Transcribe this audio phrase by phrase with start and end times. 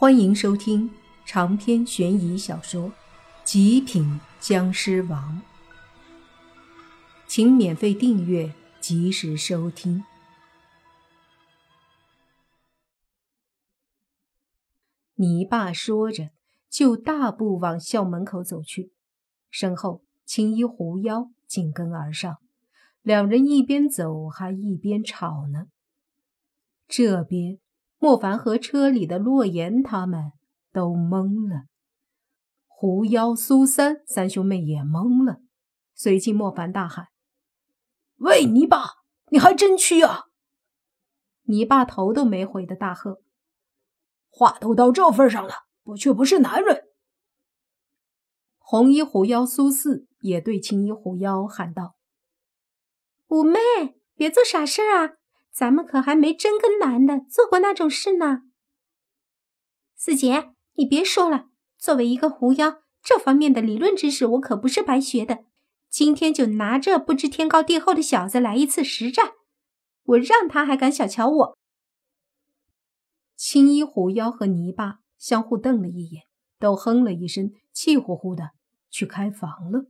[0.00, 0.88] 欢迎收听
[1.26, 2.90] 长篇悬疑小说
[3.42, 5.42] 《极品僵尸王》，
[7.26, 10.04] 请免费订阅，及时收听。
[15.16, 16.30] 你爸说着，
[16.70, 18.92] 就大步往校门口走去，
[19.50, 22.38] 身后青衣狐妖紧跟而上，
[23.02, 25.66] 两人一边走还一边吵呢。
[26.86, 27.58] 这边。
[27.98, 30.32] 莫凡和车里的洛言他们
[30.72, 31.64] 都懵了，
[32.66, 35.40] 狐妖、苏三三兄妹也懵了。
[35.94, 37.08] 随即，莫凡大喊
[38.18, 38.84] ：“喂，泥巴，
[39.32, 40.26] 你还真去啊！”
[41.42, 43.20] 泥巴头都没回的大喝
[44.30, 46.84] ：“话都到这份上了，不去不是男人！”
[48.58, 51.96] 红衣狐妖苏四也对青衣狐妖喊道
[53.26, 53.58] ：“五妹，
[54.14, 55.16] 别做傻事啊！”
[55.58, 58.42] 咱们可还没真跟男的做过那种事呢。
[59.96, 65.46] 四姐，你别说了，作为一个狐妖，这方面的理论知识我可不是白学的。
[65.88, 69.32] 今天就拿这不知天高地厚的小子来一次实战，
[70.04, 71.58] 我让他还敢小瞧我！
[73.34, 76.22] 青衣狐妖和泥巴相互瞪了一眼，
[76.60, 78.50] 都哼了一声，气呼呼的
[78.90, 79.86] 去开房了。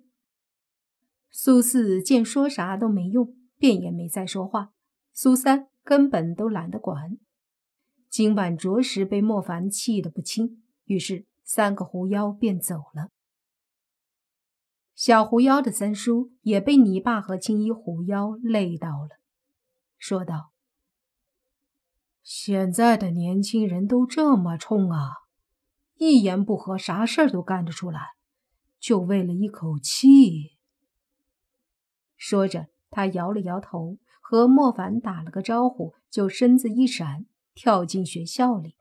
[1.31, 4.71] 苏四见说啥都没用，便也没再说话。
[5.21, 7.19] 苏三根本都懒得管，
[8.09, 13.11] 今晚着实被莫凡气得不轻，于是三个狐妖便走了。
[14.95, 19.19] 小狐妖的三叔也被泥巴和青衣狐妖累到了，
[19.99, 20.53] 说道
[22.23, 25.15] ：“现在的年轻人都这么冲啊，
[25.97, 28.13] 一言不合啥事儿都干得出来，
[28.79, 30.53] 就为了一口气。”
[32.17, 33.99] 说着，他摇了摇头。
[34.31, 38.77] 和莫凡打了个招呼，就身子一闪，跳进学校里。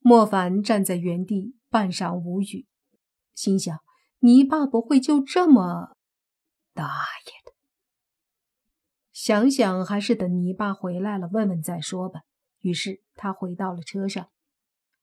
[0.00, 2.66] 莫凡站在原地，半晌无语，
[3.36, 3.78] 心想：
[4.18, 5.96] 泥巴不会就这么……
[6.74, 6.86] 大
[7.26, 7.54] 爷的！
[9.12, 12.22] 想想还是等泥巴回来了问问再说吧。
[12.58, 14.28] 于是他回到了车上。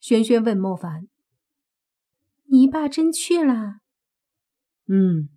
[0.02, 1.08] 轩轩问莫凡
[2.52, 3.80] ：“泥巴真去了？”
[4.88, 5.30] 嗯，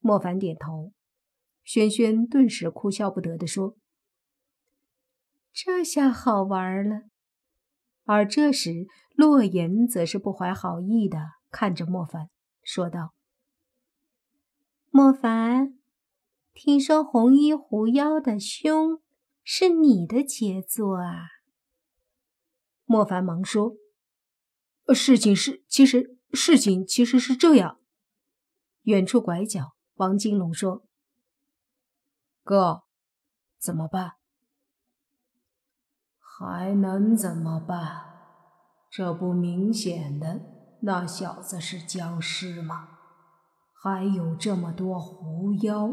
[0.00, 0.92] 莫凡点头。
[1.68, 3.76] 轩轩顿时哭笑不得地说
[5.52, 7.02] ：“这下好玩了。”
[8.04, 11.18] 而这时，洛言则是不怀好意的
[11.50, 12.30] 看着莫凡，
[12.62, 13.12] 说道
[14.88, 15.78] ：“莫凡，
[16.54, 19.02] 听说红衣狐妖的胸
[19.44, 21.26] 是你的杰作啊？”
[22.86, 23.74] 莫凡忙说
[24.94, 27.78] ：“事情是，其实事情其实是这样。”
[28.84, 30.87] 远处拐角，王金龙说。
[32.48, 32.84] 哥，
[33.58, 34.14] 怎么办？
[36.18, 38.06] 还能怎么办？
[38.90, 40.40] 这不明显的，
[40.80, 42.88] 那小子是僵尸吗？
[43.74, 45.92] 还有这么多狐妖，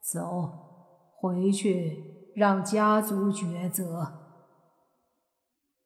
[0.00, 4.42] 走，回去让家族抉择。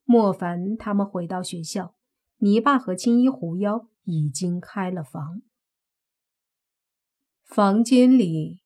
[0.04, 1.94] 莫凡他们回到学校，
[2.38, 5.42] 泥巴和青衣狐妖已经开了房，
[7.44, 8.62] 房间里。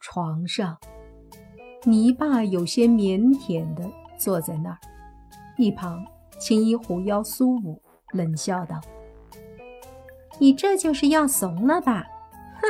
[0.00, 0.78] 床上，
[1.84, 4.78] 泥巴有些腼腆的坐在那儿，
[5.56, 6.04] 一旁
[6.38, 7.80] 青衣狐妖苏武
[8.12, 8.80] 冷笑道
[10.38, 12.04] ：“你这就是要怂了吧？”
[12.60, 12.66] 哼！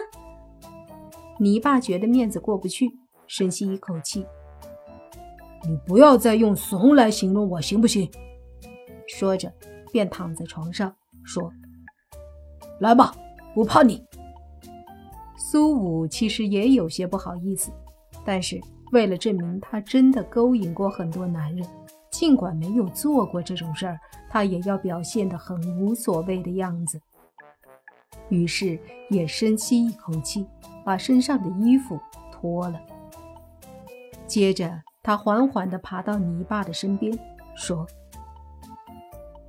[1.38, 2.90] 泥巴觉得面子过不去，
[3.26, 4.24] 深吸一口气
[5.68, 8.10] ：“你不要再用怂来形容我，行不行？”
[9.06, 9.52] 说着，
[9.92, 10.94] 便躺在床上
[11.24, 11.52] 说
[12.80, 13.14] ：“来吧，
[13.54, 14.02] 不怕你。”
[15.48, 17.70] 苏武其实也有些不好意思，
[18.24, 21.64] 但是为了证明他真的勾引过很多男人，
[22.10, 23.96] 尽管没有做过这种事儿，
[24.28, 27.00] 他也要表现得很无所谓的样子。
[28.28, 28.76] 于是
[29.08, 30.44] 也深吸一口气，
[30.84, 31.96] 把身上的衣服
[32.32, 32.80] 脱了。
[34.26, 37.16] 接着，他缓缓地爬到泥巴的身边，
[37.54, 37.86] 说：“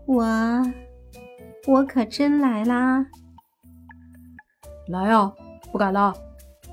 [0.06, 0.24] 我，
[1.66, 3.08] 我可真来啦！
[4.88, 5.34] 来啊！”
[5.72, 6.14] 不敢了，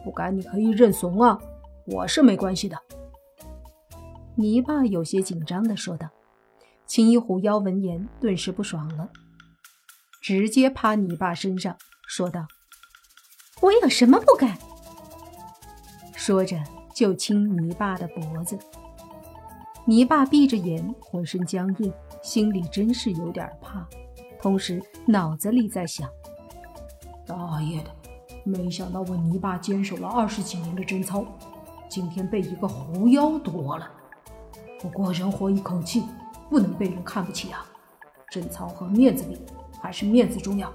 [0.05, 1.39] 不敢你可以认怂啊，
[1.87, 2.77] 我是没关系的。
[4.37, 6.09] 泥巴有些紧张的说道。
[6.87, 9.09] 青衣狐妖闻言顿时不爽了，
[10.21, 11.75] 直接趴泥巴身上
[12.07, 12.47] 说道
[13.63, 14.57] ：“我有什么不敢？”
[16.15, 16.63] 说着
[16.95, 18.59] 就亲泥巴的脖子。
[19.87, 21.93] 泥巴闭着眼，浑身僵硬，
[22.23, 23.89] 心里真是有点怕，
[24.41, 26.07] 同时脑子里在想：
[27.27, 27.91] 大爷的！
[28.45, 31.25] 没想到我泥巴坚守了二十几年的贞操，
[31.89, 33.91] 今天被一个狐妖夺了。
[34.79, 36.03] 不过人活一口气，
[36.51, 37.67] 不能被人看不起啊！
[38.31, 39.39] 贞操和面子比，
[39.81, 40.71] 还是面子重要。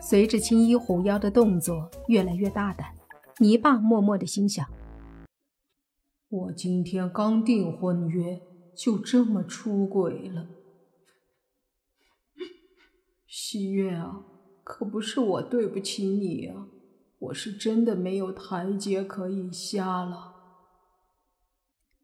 [0.00, 2.94] 随着青衣狐妖的动作越来越大胆，
[3.38, 4.66] 泥巴默默的心想：
[6.30, 8.40] 我今天刚订婚约，
[8.74, 10.46] 就这么出轨了。
[13.28, 14.24] 西月啊，
[14.64, 16.68] 可不是我对不起你啊，
[17.18, 20.34] 我是真的没有台阶可以下了。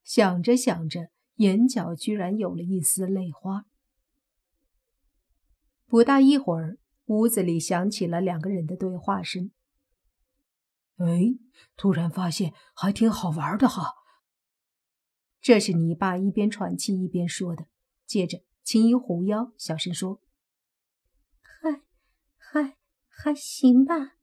[0.03, 3.67] 想着想着，眼角居然有了一丝泪花。
[5.87, 9.51] 不大一会儿，屋子里响起了两个人的对话声。
[10.97, 11.39] 哎，
[11.77, 13.95] 突然发现还挺好玩的哈。
[15.41, 17.67] 这是泥巴一边喘气一边说的。
[18.05, 20.21] 接着，青衣狐妖小声说。
[22.51, 22.77] 还
[23.09, 24.17] 还行吧。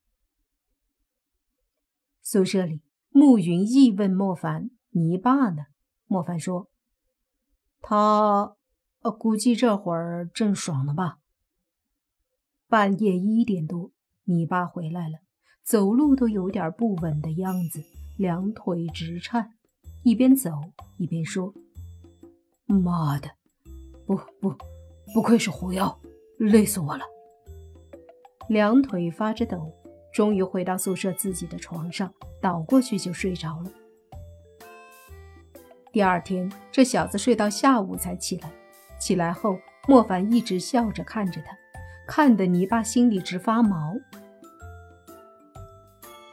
[2.24, 5.66] 宿舍里，暮云意问莫凡：“你爸呢？”
[6.08, 6.70] 莫凡说
[7.82, 8.56] ：“他，
[9.02, 11.20] 呃，估计这会儿正爽呢吧。”
[12.68, 13.92] 半夜一点多，
[14.24, 15.20] 你爸回来了，
[15.64, 17.84] 走路都有点不稳的样子，
[18.18, 19.54] 两腿直颤，
[20.04, 20.50] 一边走
[20.98, 21.54] 一边说
[22.66, 23.30] ：“妈的，
[24.08, 24.56] 不不，
[25.14, 26.00] 不愧是狐妖，
[26.40, 27.06] 累死我了。”
[28.48, 29.72] 两腿发着抖，
[30.14, 33.72] 终于回到宿舍自己的床上，倒过去就睡着了。
[35.92, 38.52] 第二天，这小子睡到下午才起来。
[39.00, 39.58] 起来后，
[39.88, 41.58] 莫凡一直笑着看着他，
[42.08, 43.96] 看得泥巴心里直发毛。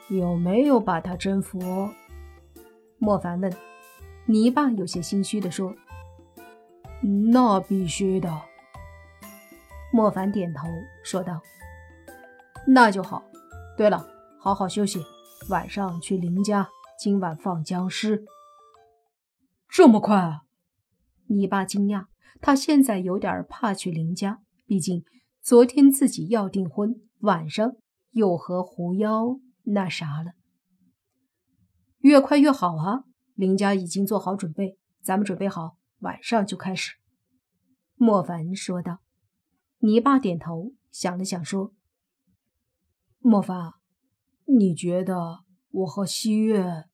[0.09, 1.89] 有没有把他征服？
[2.99, 3.53] 莫凡问。
[4.27, 5.75] 泥巴有些心虚地说
[7.33, 8.31] ：“那必须的。”
[9.93, 10.69] 莫凡点头
[11.03, 11.41] 说道。
[12.67, 13.23] 那就好。
[13.77, 14.07] 对了，
[14.39, 15.01] 好好休息，
[15.49, 16.69] 晚上去林家，
[16.99, 18.25] 今晚放僵尸。
[19.69, 20.43] 这么快啊！
[21.29, 22.07] 你爸惊讶，
[22.41, 25.03] 他现在有点怕去林家，毕竟
[25.41, 27.73] 昨天自己要订婚，晚上
[28.11, 30.33] 又和狐妖那啥了。
[31.99, 33.05] 越快越好啊！
[33.35, 36.93] 林家已经做好准备，咱们准备好，晚上就开始。
[37.95, 38.99] 莫凡说道。
[39.79, 41.73] 你爸点头，想了想说。
[43.25, 43.75] 莫凡，
[44.47, 46.87] 你觉得我和西月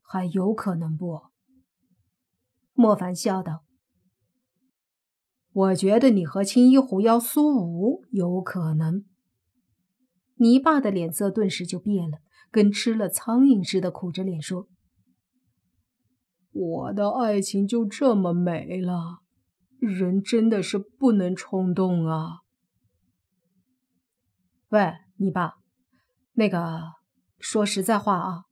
[0.00, 1.24] 还有可能不？
[2.72, 3.64] 莫凡笑道
[5.52, 9.04] ：“我觉得你和青衣狐妖苏武有可能。”
[10.36, 12.18] 泥巴的脸色顿时就变了，
[12.50, 14.66] 跟吃了苍蝇似的，苦着脸说
[16.50, 19.18] ：“我的爱情就这么没了？
[19.78, 22.38] 人真的是不能冲动啊！”
[24.70, 25.58] 喂，泥巴。
[26.36, 26.94] 那个，
[27.38, 28.44] 说实在话啊，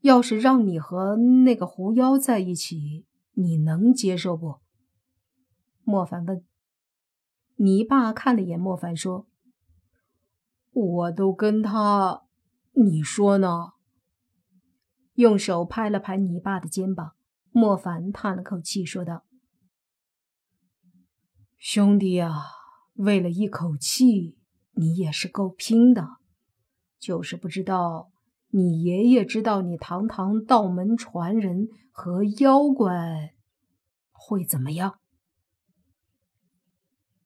[0.00, 4.60] 要是让你和那个狐妖在一起，你能接受不？
[5.84, 6.44] 莫凡问。
[7.56, 9.28] 泥巴看了眼莫凡，说
[10.72, 12.24] ：“我都跟他，
[12.72, 13.74] 你说呢？”
[15.14, 17.12] 用手拍了拍泥巴的肩膀，
[17.52, 19.24] 莫凡叹了口气，说道
[21.58, 22.44] ：“兄弟啊，
[22.94, 24.38] 为了一口气，
[24.72, 26.16] 你也是够拼的。”
[27.00, 28.12] 就是不知道
[28.50, 33.34] 你爷爷知道你堂堂道门传人和妖怪
[34.12, 35.00] 会怎么样？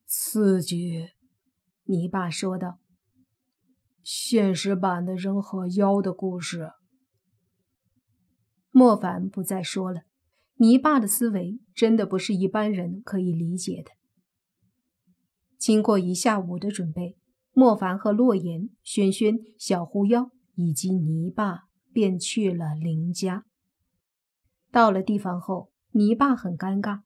[0.07, 1.09] 刺激，
[1.83, 2.79] 你爸说道。
[4.03, 6.73] 现实版的人和妖的故事。
[8.71, 10.03] 莫凡不再说了。
[10.57, 13.91] 你爸的思维真的不是一般人可以理解的。
[15.59, 17.17] 经过一下午的准备。
[17.57, 23.45] 莫凡和洛言、轩轩、小狐妖以及泥巴便去了林家。
[24.73, 27.03] 到了地方后，泥巴很尴尬，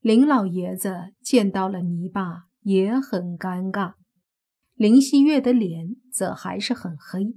[0.00, 3.92] 林老爷子见到了泥巴也很尴尬，
[4.74, 7.36] 林希月的脸则还是很黑。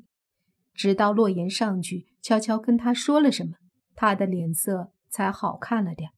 [0.74, 3.56] 直到洛言上去悄悄跟他说了什么，
[3.94, 6.12] 他的脸色才好看了点。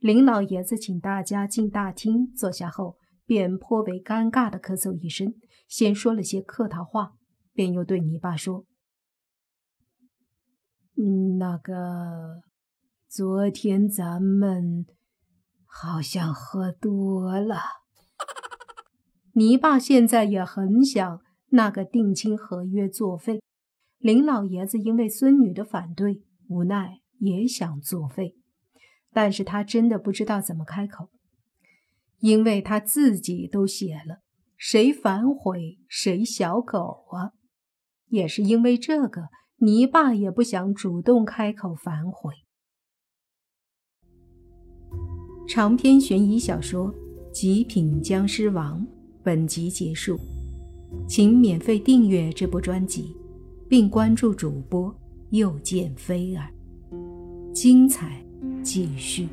[0.00, 2.99] 林老爷子请大家进大厅坐下后。
[3.30, 5.36] 便颇为尴尬的咳嗽一声，
[5.68, 7.12] 先说了些客套话，
[7.52, 8.66] 便又对泥巴说
[11.38, 12.42] ：“那个，
[13.08, 14.84] 昨天咱们
[15.64, 17.60] 好像喝多了。
[19.34, 21.20] ”泥巴现在也很想
[21.50, 23.40] 那个定亲合约作废。
[23.98, 28.34] 林老爷子因为孙女的反对，无奈也想作废，
[29.12, 31.10] 但是他真的不知道怎么开口。
[32.20, 34.20] 因为他自己都写了，
[34.56, 37.32] 谁反悔谁小狗啊！
[38.08, 42.34] 也是因为这个，泥巴也不想主动开口反悔。
[45.48, 46.92] 长篇悬疑小说
[47.32, 48.80] 《极品僵尸王》
[49.22, 50.18] 本集结束，
[51.08, 53.16] 请免费订阅这部专辑，
[53.68, 54.94] 并关注主播
[55.30, 56.52] 又见菲儿，
[57.52, 58.24] 精彩
[58.62, 59.28] 继续。